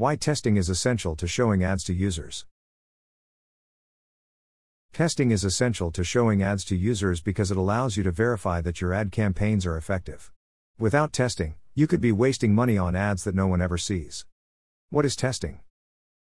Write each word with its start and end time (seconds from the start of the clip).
Why 0.00 0.16
testing 0.16 0.56
is 0.56 0.70
essential 0.70 1.14
to 1.16 1.26
showing 1.26 1.62
ads 1.62 1.84
to 1.84 1.92
users. 1.92 2.46
Testing 4.94 5.30
is 5.30 5.44
essential 5.44 5.90
to 5.90 6.02
showing 6.02 6.42
ads 6.42 6.64
to 6.64 6.74
users 6.74 7.20
because 7.20 7.50
it 7.50 7.58
allows 7.58 7.98
you 7.98 8.02
to 8.04 8.10
verify 8.10 8.62
that 8.62 8.80
your 8.80 8.94
ad 8.94 9.12
campaigns 9.12 9.66
are 9.66 9.76
effective. 9.76 10.32
Without 10.78 11.12
testing, 11.12 11.56
you 11.74 11.86
could 11.86 12.00
be 12.00 12.12
wasting 12.12 12.54
money 12.54 12.78
on 12.78 12.96
ads 12.96 13.24
that 13.24 13.34
no 13.34 13.46
one 13.46 13.60
ever 13.60 13.76
sees. 13.76 14.24
What 14.88 15.04
is 15.04 15.14
testing? 15.14 15.60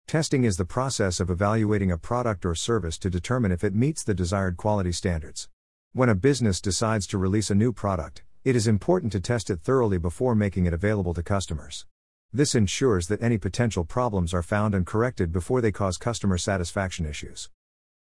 Testing 0.08 0.44
is 0.44 0.58
the 0.58 0.66
process 0.66 1.22
of 1.22 1.30
evaluating 1.30 1.90
a 1.90 1.98
product 1.98 2.46
or 2.46 2.56
service 2.56 2.98
to 2.98 3.10
determine 3.10 3.54
if 3.54 3.64
it 3.64 3.74
meets 3.74 4.04
the 4.04 4.14
desired 4.14 4.58
quality 4.58 4.92
standards. 4.92 5.48
When 5.94 6.10
a 6.10 6.16
business 6.16 6.60
decides 6.60 7.08
to 7.08 7.18
release 7.18 7.50
a 7.50 7.56
new 7.56 7.72
product, 7.72 8.24
it 8.44 8.58
is 8.58 8.68
important 8.68 9.14
to 9.14 9.22
test 9.22 9.50
it 9.50 9.62
thoroughly 9.62 9.98
before 9.98 10.36
making 10.36 10.66
it 10.66 10.74
available 10.74 11.14
to 11.14 11.24
customers. 11.24 11.86
This 12.32 12.54
ensures 12.54 13.08
that 13.08 13.24
any 13.24 13.40
potential 13.40 13.84
problems 13.84 14.36
are 14.36 14.44
found 14.44 14.76
and 14.76 14.86
corrected 14.86 15.32
before 15.32 15.62
they 15.62 15.72
cause 15.72 15.98
customer 15.98 16.38
satisfaction 16.38 17.08
issues. 17.08 17.50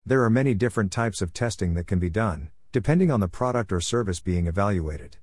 There 0.06 0.22
are 0.22 0.30
many 0.30 0.54
different 0.54 0.92
types 0.92 1.20
of 1.20 1.32
testing 1.32 1.74
that 1.74 1.88
can 1.88 1.98
be 1.98 2.08
done, 2.08 2.50
depending 2.70 3.10
on 3.10 3.18
the 3.18 3.26
product 3.26 3.72
or 3.72 3.80
service 3.80 4.20
being 4.20 4.46
evaluated. 4.46 5.16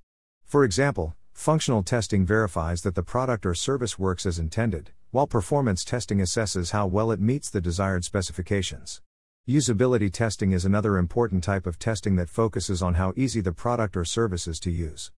For 0.44 0.66
example, 0.66 1.16
functional 1.32 1.82
testing 1.82 2.26
verifies 2.26 2.82
that 2.82 2.96
the 2.96 3.02
product 3.02 3.46
or 3.46 3.54
service 3.54 3.98
works 3.98 4.26
as 4.26 4.38
intended, 4.38 4.92
while 5.12 5.28
performance 5.28 5.86
testing 5.86 6.18
assesses 6.18 6.72
how 6.72 6.86
well 6.86 7.10
it 7.14 7.22
meets 7.22 7.50
the 7.50 7.62
desired 7.62 8.04
specifications. 8.04 9.02
Usability 9.48 10.12
testing 10.12 10.52
is 10.52 10.66
another 10.66 10.98
important 10.98 11.42
type 11.42 11.66
of 11.66 11.80
testing 11.80 12.18
that 12.18 12.28
focuses 12.28 12.82
on 12.82 12.96
how 12.96 13.14
easy 13.16 13.40
the 13.40 13.54
product 13.54 13.96
or 13.96 14.04
service 14.04 14.46
is 14.46 14.60
to 14.60 14.70
use. 14.70 15.10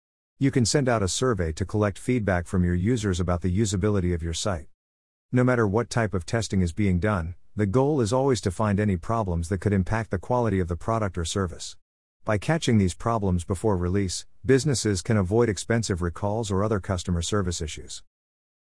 You 0.41 0.49
can 0.49 0.65
send 0.65 0.89
out 0.89 1.03
a 1.03 1.07
survey 1.07 1.51
to 1.51 1.67
collect 1.67 1.99
feedback 1.99 2.47
from 2.47 2.65
your 2.65 2.73
users 2.73 3.19
about 3.19 3.41
the 3.41 3.55
usability 3.55 4.11
of 4.11 4.23
your 4.23 4.33
site. 4.33 4.65
No 5.31 5.43
matter 5.43 5.67
what 5.67 5.91
type 5.91 6.15
of 6.15 6.25
testing 6.25 6.63
is 6.63 6.73
being 6.73 6.99
done, 6.99 7.35
the 7.55 7.67
goal 7.67 8.01
is 8.01 8.11
always 8.11 8.41
to 8.41 8.49
find 8.49 8.79
any 8.79 8.97
problems 8.97 9.49
that 9.49 9.59
could 9.59 9.71
impact 9.71 10.09
the 10.09 10.17
quality 10.17 10.59
of 10.59 10.67
the 10.67 10.75
product 10.75 11.15
or 11.15 11.25
service. 11.25 11.77
By 12.25 12.39
catching 12.39 12.79
these 12.79 12.95
problems 12.95 13.43
before 13.43 13.77
release, 13.77 14.25
businesses 14.43 15.03
can 15.03 15.15
avoid 15.15 15.47
expensive 15.47 16.01
recalls 16.01 16.49
or 16.49 16.63
other 16.63 16.79
customer 16.79 17.21
service 17.21 17.61
issues. 17.61 18.01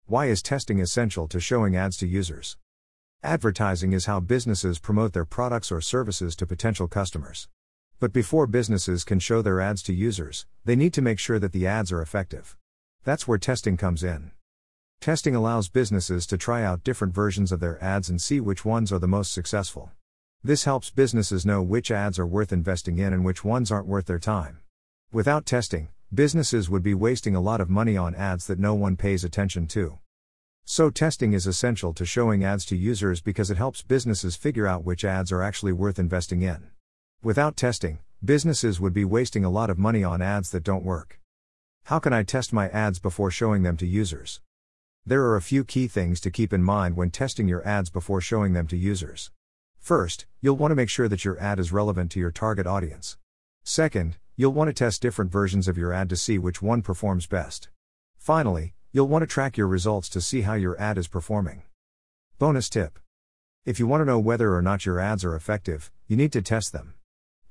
Why 0.05 0.27
is 0.27 0.43
testing 0.43 0.83
essential 0.83 1.29
to 1.29 1.41
showing 1.41 1.77
ads 1.77 1.97
to 1.97 2.07
users? 2.07 2.59
Advertising 3.23 3.95
is 3.95 4.05
how 4.05 4.21
businesses 4.21 4.79
promote 4.79 5.15
their 5.15 5.25
products 5.25 5.73
or 5.73 5.81
services 5.81 6.37
to 6.37 6.47
potential 6.47 6.89
customers. 6.89 7.49
But 8.01 8.15
before 8.15 8.47
businesses 8.47 9.05
can 9.05 9.19
show 9.19 9.43
their 9.43 9.61
ads 9.61 9.83
to 9.83 9.93
users, 9.93 10.47
they 10.65 10.75
need 10.75 10.95
to 10.95 11.03
make 11.03 11.19
sure 11.19 11.39
that 11.39 11.53
the 11.53 11.67
ads 11.67 11.93
are 11.93 12.01
effective. 12.01 12.57
That's 13.05 13.29
where 13.29 13.37
testing 13.37 13.77
comes 13.77 14.03
in. 14.03 14.31
Testing 15.03 15.35
allows 15.35 15.69
businesses 15.69 16.27
to 16.29 16.39
try 16.39 16.63
out 16.63 16.83
different 16.83 17.15
versions 17.15 17.53
of 17.53 17.61
their 17.61 17.83
ads 17.85 18.09
and 18.09 18.19
see 18.19 18.41
which 18.41 18.65
ones 18.65 18.91
are 18.91 18.99
the 18.99 19.07
most 19.07 19.33
successful. 19.33 19.91
This 20.43 20.65
helps 20.65 20.89
businesses 20.89 21.45
know 21.45 21.61
which 21.61 21.91
ads 21.91 22.19
are 22.19 22.27
worth 22.27 22.55
investing 22.55 22.99
in 22.99 23.13
and 23.13 23.23
which 23.23 23.45
ones 23.45 23.71
aren't 23.71 23.87
worth 23.87 24.07
their 24.07 24.19
time. 24.19 24.61
Without 25.13 25.45
testing, 25.45 25.91
businesses 26.13 26.71
would 26.71 26.83
be 26.83 26.95
wasting 26.95 27.37
a 27.37 27.41
lot 27.41 27.61
of 27.61 27.69
money 27.69 27.99
on 27.99 28.15
ads 28.15 28.47
that 28.47 28.59
no 28.59 28.73
one 28.73 28.97
pays 28.97 29.25
attention 29.25 29.67
to. 29.67 29.99
So, 30.65 30.89
testing 30.89 31.35
is 31.35 31.47
essential 31.47 31.93
to 31.93 32.07
showing 32.07 32.45
ads 32.45 32.65
to 32.67 32.77
users 32.77 33.21
because 33.21 33.51
it 33.51 33.59
helps 33.59 33.83
businesses 33.83 34.37
figure 34.37 34.67
out 34.67 34.85
which 34.85 35.05
ads 35.05 35.31
are 35.31 35.43
actually 35.43 35.73
worth 35.73 35.99
investing 35.99 36.41
in. 36.41 36.71
Without 37.23 37.55
testing, 37.55 37.99
businesses 38.25 38.81
would 38.81 38.95
be 38.95 39.05
wasting 39.05 39.45
a 39.45 39.51
lot 39.51 39.69
of 39.69 39.79
money 39.79 40.03
on 40.03 40.23
ads 40.23 40.51
that 40.53 40.65
don't 40.65 40.87
work. 40.87 41.21
How 41.85 41.99
can 41.99 42.15
I 42.15 42.23
test 42.23 42.51
my 42.51 42.71
ads 42.71 42.99
before 42.99 43.31
showing 43.31 43.63
them 43.63 43.77
to 43.77 43.87
users? 43.87 44.41
There 45.05 45.25
are 45.25 45.37
a 45.37 45.43
few 45.43 45.63
key 45.63 45.87
things 45.87 46.19
to 46.23 46.31
keep 46.31 46.51
in 46.51 46.63
mind 46.63 46.97
when 46.97 47.11
testing 47.11 47.47
your 47.47 47.63
ads 47.69 47.91
before 47.91 48.23
showing 48.23 48.55
them 48.55 48.67
to 48.69 48.77
users. 48.77 49.33
First, 49.79 50.25
you'll 50.41 50.57
want 50.57 50.71
to 50.71 50.75
make 50.75 50.89
sure 50.89 51.09
that 51.09 51.23
your 51.23 51.39
ad 51.39 51.59
is 51.59 51.73
relevant 51.73 52.11
to 52.13 52.19
your 52.19 52.31
target 52.31 52.67
audience. 52.67 53.19
Second, 53.65 54.17
you'll 54.35 54.55
want 54.55 54.69
to 54.69 54.73
test 54.73 55.03
different 55.03 55.31
versions 55.31 55.69
of 55.69 55.77
your 55.77 55.93
ad 55.93 56.09
to 56.09 56.17
see 56.17 56.39
which 56.39 56.63
one 56.63 56.81
performs 56.81 57.27
best. 57.27 57.69
Finally, 58.17 58.73
you'll 58.93 59.09
want 59.09 59.23
to 59.25 59.27
track 59.27 59.59
your 59.59 59.69
results 59.69 60.09
to 60.09 60.23
see 60.23 60.41
how 60.41 60.55
your 60.55 60.81
ad 60.81 60.97
is 60.97 61.07
performing. 61.07 61.65
Bonus 62.39 62.71
tip 62.71 62.99
If 63.67 63.79
you 63.79 63.87
want 63.87 64.01
to 64.01 64.07
know 64.07 64.19
whether 64.19 64.55
or 64.55 64.63
not 64.63 64.87
your 64.87 64.99
ads 64.99 65.23
are 65.23 65.37
effective, 65.37 65.91
you 66.07 66.17
need 66.17 66.33
to 66.33 66.41
test 66.41 66.73
them. 66.73 66.95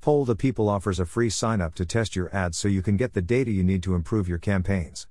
Poll 0.00 0.24
the 0.24 0.34
People 0.34 0.70
offers 0.70 0.98
a 0.98 1.04
free 1.04 1.28
sign 1.28 1.60
up 1.60 1.74
to 1.74 1.84
test 1.84 2.16
your 2.16 2.34
ads 2.34 2.56
so 2.56 2.68
you 2.68 2.80
can 2.80 2.96
get 2.96 3.12
the 3.12 3.20
data 3.20 3.50
you 3.50 3.62
need 3.62 3.82
to 3.82 3.94
improve 3.94 4.28
your 4.28 4.38
campaigns. 4.38 5.06